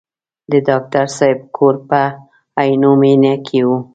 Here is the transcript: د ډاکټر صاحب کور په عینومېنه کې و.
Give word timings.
د 0.51 0.53
ډاکټر 0.67 1.05
صاحب 1.17 1.39
کور 1.55 1.75
په 1.89 2.01
عینومېنه 2.61 3.33
کې 3.45 3.59
و. 3.65 3.67